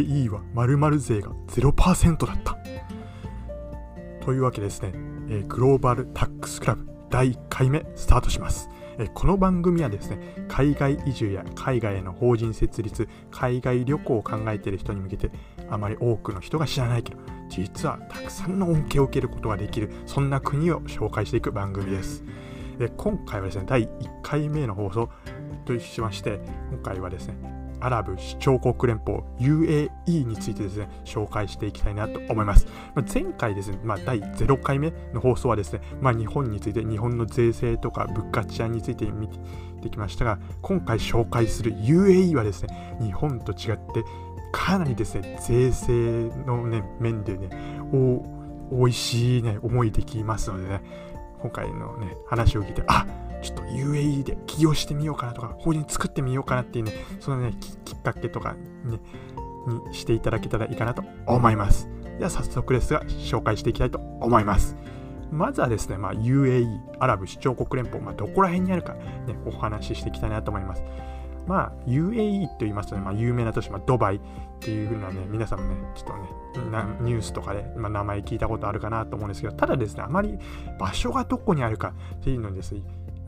[0.00, 2.56] UAE は〇〇税が0%だった。
[4.24, 4.92] というわけですね、
[5.28, 8.68] えー、グローバルタックスクラブ第1回目スタートします。
[8.98, 15.30] えこの番組はですね、海外移住や海外への法人設立、海外旅行を考えている人に向けて、
[15.70, 22.22] あまり多くの人が知らないけど、実はたくさんの恩恵を受けることができる、そんな国を紹介していく番組です。
[22.78, 23.88] で今回はですね、第1
[24.22, 25.08] 回目の放送
[25.64, 26.40] としまして、
[26.70, 32.66] 今回はですね、アラブ首長国連邦 UAE についてですね、紹介していきたいなと思います。
[32.94, 39.28] まあ、前回ですね、まあ、第0回目の放送はですね、まあ、日本について、日本の税制とか物価治安について見
[39.82, 44.04] てきましたが、今回紹介する UAE はですね、日本と違って、
[44.52, 45.92] かなりですね、税制
[46.46, 47.50] の、ね、面でね、
[47.92, 48.22] お
[48.72, 50.82] 美味しいね、思いできますのでね、
[51.40, 53.29] 今回のね、話を聞いて、あっ
[53.70, 59.00] UAE で起業してみようかなとか、法人作ってみようかなっていうね、そのね、きっかけとかね、
[59.88, 61.88] にしていただけたらいいかなと思います。
[62.18, 64.76] では早速ですが、紹介していきたいと思います。
[65.30, 66.66] まずはですね、まあ、UAE、
[66.98, 69.00] アラブ首長国連邦、まあ、どこら辺にあるか、ね、
[69.46, 70.82] お話ししていきたいなと思います。
[71.46, 74.20] まあ、UAE と言いますとね、まあ、有名な都市、まあ、ドバイっ
[74.60, 76.06] ていう風なね、皆さんもね、ちょっ
[76.54, 80.38] とね、ニュースとかで、まあ、名前聞いたことあるかなと思うんですけど、ただですね、あまり
[80.78, 82.82] 場所がどこにあるかっていうのですね、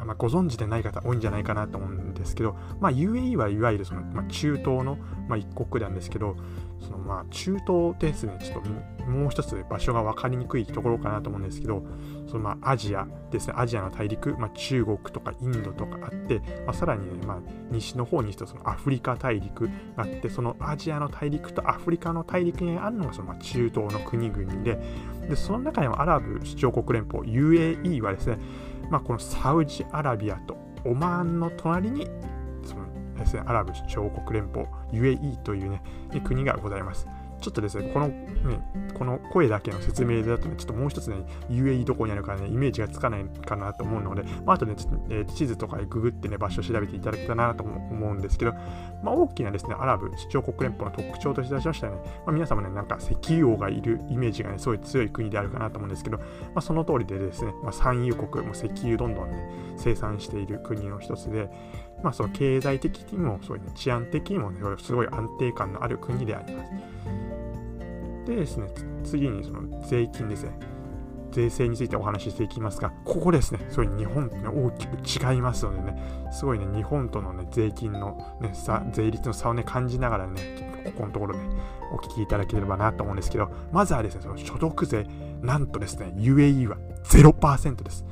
[0.05, 6.37] まあ、ご存知でない方多いんじゃないかなと思うんですけど、まあ、UAE はいわゆるその、まあ、中東の、まあ、一国なんですけど、
[6.83, 11.83] そのまあ中東ですね、ちょっともう一つ場所が分かりにくいところかなと思うんですけど、
[12.27, 17.39] そのまあアジアですね、アジアの大陸、まあ、中国とかインドとかあって、まあ、さらにね、まあ、
[17.71, 24.79] 西の方にしてそのアフリカ大陸があって、そのアジアの大陸とアフリカの大陸にあるのがそのまあ中東の国々で、
[25.29, 28.39] でその中でもアラブ首長国連邦 UAE はですね、
[28.91, 32.09] まあ、このサウジアラビアとオマーンの隣に
[33.23, 35.83] ですね、アラブ首長国連邦 UAE というね、
[36.25, 37.07] 国がございます。
[37.43, 38.15] ちょっとですね、このね、
[38.95, 41.17] この声だけの説明だとね、ちょっともう一つね、
[41.51, 44.77] UAE どこにあるかね、イメージがつかないかなと思うので、まあ、あとね、
[45.11, 48.53] え地図とかでググってね、場所を調べていただけたらなと思うんですけど、
[49.03, 56.25] まあ、大きなですね、アラブ首長国連邦の特徴として出しましたね、まあ、皆様ね、なんか石油王がいるイメージがね、すごい強い国であるかなと思うんですけど、ま
[56.57, 61.51] あ、その通りでですね、まあ、産油国も石油どんどんね、生産している国の一つで、
[62.03, 66.71] まあ、その経済的にも、そういうね、治安的にもね、すごい安定感のある国であります。
[68.27, 68.69] でですね、
[69.05, 70.53] 次にその税金ですね。
[71.33, 81.43] 税制についてお話ししていきますが、ここですね、そういう日本と、ね、大きく違いますのでね、すごいね、日本とのね、税金の、ね、差、税率の差をね、感じながらね、ここのところね、
[81.93, 85.07] お聞きいただければなと思うんですけど、まずはですね、その所得税、
[85.41, 88.05] なんとですね、UAE は0%です。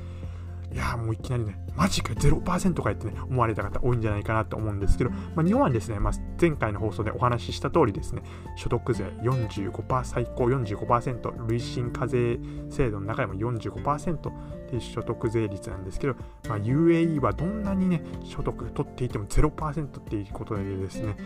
[0.72, 8.22] いやもういきなりね、マジか0%かいってね、思われた方多いんじゃないかなと思うんですけど、まあ、日本はですね、まあ、前回の放送でお話しした通りですね、
[8.56, 12.38] 所得税45%、最高45%、累進課税
[12.70, 14.32] 制度の中でも45%っ
[14.68, 16.14] ていう所得税率なんですけど、
[16.48, 21.16] まあ、UAE はどんなにね、所得取っていても0%っていうことでですね、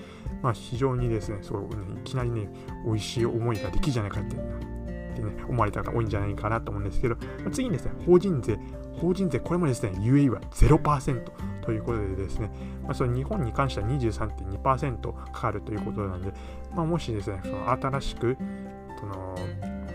[0.42, 2.48] まあ、非常にですね、そうね、いきなりね、
[2.86, 4.36] 美味しい思いができるじゃないかって
[5.14, 8.58] ってね、思われた方多いんじゃないかなと思うんですけど、ま、次にですね、法人税。
[9.00, 11.24] 法人税、これもですね、UAE は0%
[11.62, 12.50] ということでですね、
[12.82, 16.32] まあ、その日本に関しては23.2%かかるということなので、
[16.74, 18.36] まあ、もしですね、その新しく、
[18.98, 19.36] その、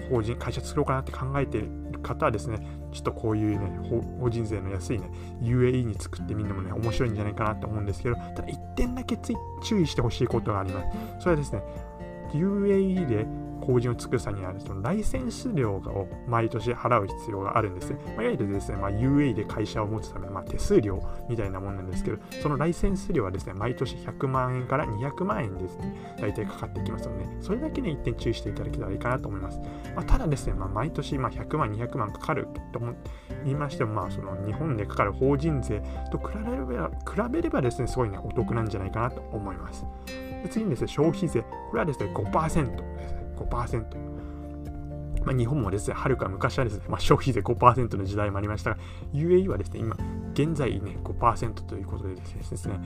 [0.09, 2.57] 法人、会社作ろうかなって考えている方はですね、
[2.91, 3.72] ちょっとこういうね、
[4.19, 5.09] 法人税の安いね、
[5.41, 9.18] UAE に作ってみるのもね、面白いんじゃないかなと思うんですけど、ただ一点だけ
[9.63, 10.88] 注意してほしいことがあります。
[11.19, 11.62] それはですね、
[12.34, 13.25] UAE で
[13.62, 17.97] 法人を作る際には、そのライセンス料を毎年払う必要があるんですね。
[18.16, 29.59] まあ、いわゆるですね、まあ、UAE で会社を持つための、まあ、手数料みたいなもんなんですけど、そのライセンス料はですね、毎年100万円から200万円ですね、大体かかってきますので、それだけね、一点注意していただけたらいいかなと思います。
[29.95, 32.79] まあ、ただですね、まあ、毎年、まあ、100万、200万かかると
[33.44, 35.81] 言いましても、まあ、その日本でかかる法人税
[36.12, 39.86] と比べれば、比べればですね、すごいね、お得なんじゃないかなと思います。
[40.44, 41.41] で次にですね、消費税。
[41.41, 43.33] これはですね、5%ですね。
[43.38, 44.09] 5%。
[45.25, 48.77] まあ、日本もですね、はるか昔はですね、まあ、消費税5%の時代もありましたが、
[49.13, 49.97] UAE はですね、今、
[50.33, 52.80] 現在ね、5%ということでですね、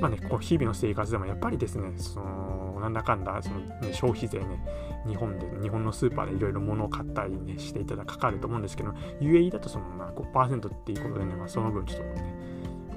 [0.00, 4.62] まあね、こう日々の生活でもやっぱりですね、その、なんだかんだ、その、ね、消費税ね、
[5.06, 8.90] 日本で、日本のスーパーでいろいろ物を買ったりね、していただくかかると思うんですけど、
[9.20, 12.34] UAE だとその、まあ、5%っていうことでね、まあ、その分ちょっとね、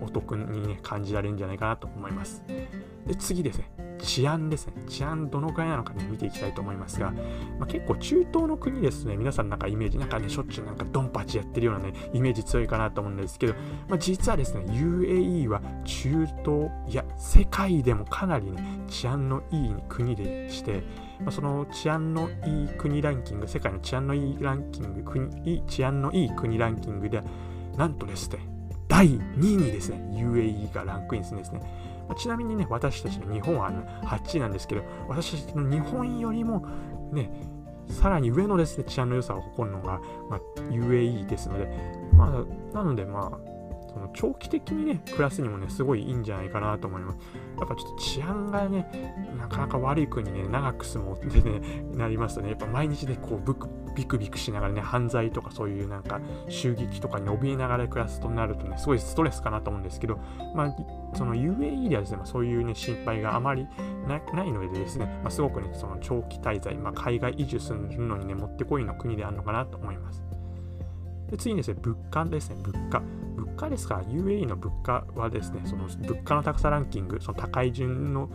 [0.01, 2.43] お得にね、感じられるんじゃないかなと思います。
[3.05, 4.73] で、次ですね、治安ですね。
[4.87, 7.11] 治安どのくらいなのかね、見ていきたいと思いますが、
[7.59, 13.53] まあ、結構中東の国ですね、皆さんなんかイメージ、なんかね、しょっちゅうなんかドンパチやってるようなね、イメージ強いかなと思うんですけど、
[13.87, 20.83] まあ、実はですね、UAE は中東いや世界でもかなりね治安のいい国でして、
[21.19, 27.21] まあ、その治安のいい国ランキング世界の治安のいいランキング国治安のいい国ランキングで
[27.77, 28.39] なんとですね
[28.87, 31.61] 第2位にですね UAE がランクインするんですね、
[32.11, 36.67] まあ、ちなみにね私たちの日本はあの8位なんですけど私たちの日本よりも
[37.13, 37.31] ね
[37.87, 41.69] さらに上のですね治安の良さを誇るのが、まあ、UAE ですので、
[42.13, 43.50] まあ、なのでまあ
[43.93, 47.17] その長期的にね、暮らすにもね、すごいいいんじゃないかなと思います。
[47.59, 60.19] やっぱちょっと治安がね、なかなか悪い国にね、長く住もうってね、なりますとね、やっぱ毎日ね、こうブク、ビクビクしながらね、犯罪とかそういうなんか襲撃とかに怯えながら暮らすとなるとね、すごいストレスかなと思うんですけど、
[60.55, 60.75] まあ、
[61.15, 63.67] その UAE ではですね、まあ、そういうね、心配があまり
[64.07, 70.23] ないのでですね、まあ、すごくね、その長期滞在、まあ、海外移住するのにね、もってこいの国であるのかなと思います。
[71.29, 73.01] で次にですね、物価ですね、物価。
[73.61, 78.29] 物価ですか？UAE の物価はですね、その物価の高さランキング、その高い順の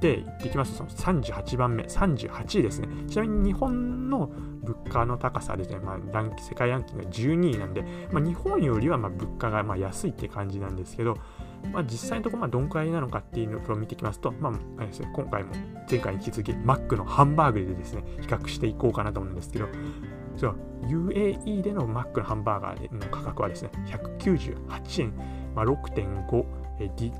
[0.00, 2.88] で言ってきますと、その38番目、38位ですね。
[3.08, 4.30] ちなみに日本の
[4.62, 7.82] 物価の高さですね、まあ、ラン世界ランキングが12位なんで、
[8.12, 11.16] まあ、日本よりはま物価がま安いって感じなんですけど、
[11.72, 14.52] まあ、実際のところまどんくらいなのかっていうのを見ていきますと、まあ、
[15.14, 15.54] 今回も
[15.88, 19.68] 前回に引き続きマックのハンバーグでですね、比較していこうかなと思うんですけど、
[20.36, 20.56] そう
[20.86, 25.14] UAE でのマックのハンバーガーの価格はですね、198円、
[25.54, 26.44] まあ、6.5
[26.78, 27.12] ディ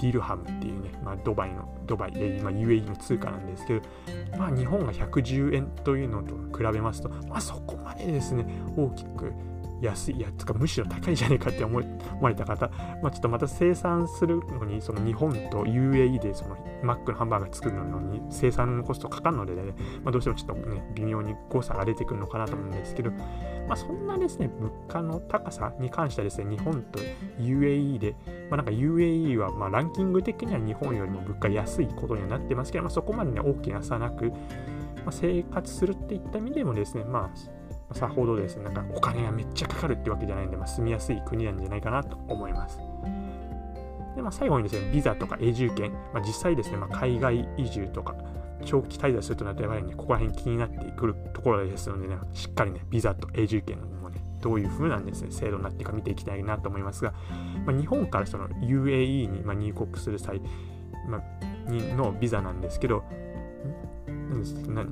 [0.00, 3.82] ディルハムっていうね、まあ、ドバイの、ドバイ、えまあ、UAE の通貨なんですけど、
[4.38, 9.32] まあ、日本が110円というのと比べますと、まあ、そこまでですね、大きく
[9.80, 11.80] 安いやつかむしろ高いじゃねえかって 思
[12.20, 12.68] われた方、
[13.02, 19.62] まあ、ちょっとまた生産するのにその日本と UAE でそのマックのハンバーガー作るのに生産のコストかかるのでね、
[20.04, 26.98] まあ、どうしてもちょっとね微妙に誤差が出てくるのかなと思うんですけど、まあ、そんなですね物価の高さに関してはですね日本と
[27.38, 28.16] UAE で、
[28.50, 34.32] まあ、UAE はまランキング的には日本よりも物価安いことにはなってますけど、まあ、そこまでね大きな差なく、
[35.04, 37.57] ま、生活するっていった意味でもですねまあ
[37.92, 42.78] さほどですね、なんかお金がめっちゃかかるってわけじゃないんで、まあ、住みやすい国なんじゃないかなと思います。
[44.14, 48.14] で、まあ、最後にですね、ビザとか永住権、まあ、実際ですね、まあ、海外移住とか、
[48.64, 57.14] 長期滞在するとなると、やはりね、ここら辺気になってくるところですのでね、しっかりね、ビザと永住権もね、どういう風なんですね、制度になっていくか見ていきたいなと思いますが、
[57.64, 60.40] まあ、日本からその UAE に入国する際、
[61.08, 63.04] まあ、のビザなんですけど、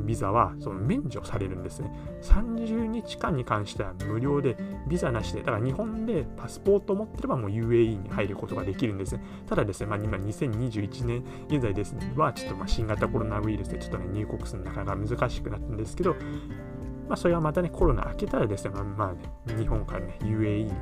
[0.05, 1.91] ビザはその免除されるんですね。
[2.23, 4.57] 30日間に関しては無料で、
[4.89, 9.23] ビザなしで、だから日本でパスポートを持ってればもう UAE に入ることができるんですね。
[9.49, 16.15] ただですね、まあ、今2021年現在ですね、はちょっとま新型コロナウイルスでちょっとね、入国するのなかなか難しくなったんですけど、
[17.09, 19.05] まあ、それはまたね、コロナ明けたらですね、まあ、ま
[19.47, 20.75] あね、日本からね、UAE にね、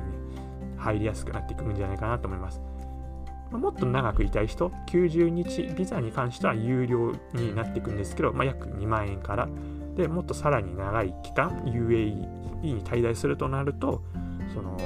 [0.77, 2.61] 入りやすくなっていくんじゃないかなと思います。
[3.51, 9.47] もっと長くいたい人、90日ビザに関しては有料になっていくんですけど、まあ、約2万円から、
[9.95, 14.03] でもっとさらに長い期間、UAE に滞在するとなると、
[14.53, 14.77] その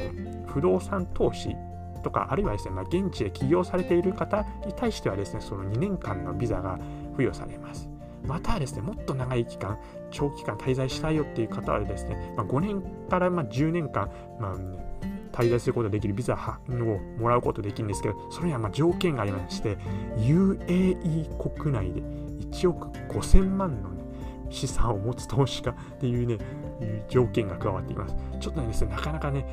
[0.47, 1.55] 不動産投資
[2.03, 6.79] とか、あるいはですね、まあ、現地で起業されている方に対してはですね、その2年間のビザが
[7.11, 7.89] 付与されます。
[8.25, 9.77] またですね、もっと長い期間、
[10.11, 14.09] 長期間滞在したいよっていう方はですね、まあ、5年からま10年間、
[14.39, 14.89] まあね、
[15.39, 16.73] 滞在することができるビザを
[17.17, 19.77] もらうことができるんですけど、それにはま条件がありまして、
[20.17, 22.01] UAE 国内で
[22.51, 24.03] 1億5000万の、ね、
[24.49, 26.37] 資産を持つ投資家っていうね、
[27.07, 28.15] 条件が加わっています。
[28.41, 29.45] ちょっとね、なかなかね、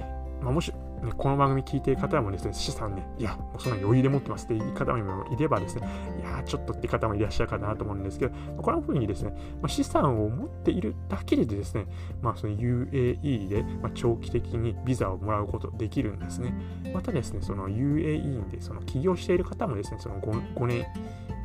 [0.42, 0.72] まあ、もし
[1.02, 5.86] ね、この番組聞いている方もですね、資産ね、いや、もうそんな余裕で持ってますっていう方もいればですね、
[6.20, 11.86] いや、ちょっとって方もいらっしゃるかなと思うんですけど、このふうにですね、まあ、資産を持っているだけでですね、
[12.22, 16.54] まあ、UAE で、ま長期的にビザをもらうことできるんですね。
[16.92, 20.86] またですね、その UAE でその起業している方もですね、その 5, 5年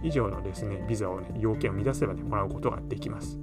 [0.03, 3.39] 以上のですね、ビザをね、要件を満たせばね、もらうことができます。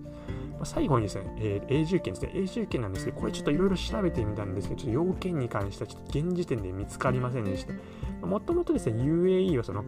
[0.59, 2.33] ま、最後にですね、えー、永住権ですね。
[2.35, 8.27] 永住権なんですけど、これちょっといろいろ調べてみたんですけど、ちょっと要件に関してはちょっと現時点で見つかりませんでした。
[8.27, 9.85] もともとですね、UAE はその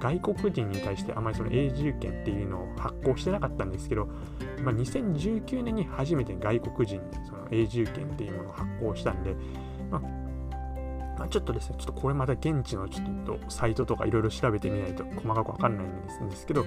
[0.00, 4.06] 外国人に対してあまりその永住権っていうのを発行してなかったんですけど、
[4.64, 9.36] まあ、2019年に初めて外国人にその永住権っていうものを発行したんで、
[9.90, 10.02] まあ、
[11.20, 16.64] まあ、ちょっとですね、ちょっとこれまた現地のちょっとサイトとかいろいろ調べてみないと細かくわかんないんですけど、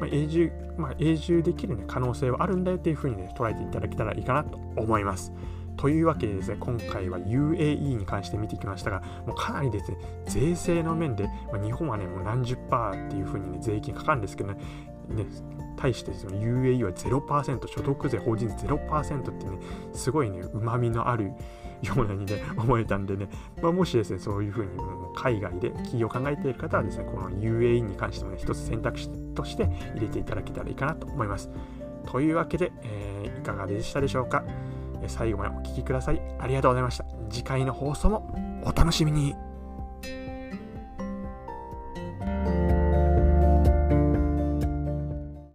[0.00, 5.32] まあ、永住、まあ、永住できる、ね、可能性はあるんだよっていうふうにね、捉えていただけたらいいかなと思います。
[5.76, 14.58] というわけでですね、今回は UAE に関して見てきましたが、もうかなりですね、税制の面で、まあ、日本はね、もう何十パーっていうふうにね、税金かかるんですけどね、
[15.10, 15.26] ね
[15.76, 19.58] 対してその UAE は0%、所得税、法人税0%ってね、
[19.92, 21.32] すごいね、うまみのある
[21.82, 23.28] ようなにね、思えたんでね、
[23.60, 31.50] まあ、もしですね、そういうふうにもう海外で企業を考えている方はですね、この UAE に関してもね、一つ選択肢として入れていただけたらいいかなと思います。
[32.06, 34.44] というわけで、えー、いかがでしたでしょうか？
[35.08, 37.04] 最後までお聴きくださいありがとうございました。
[37.28, 39.34] 次回の放送もお楽しみに。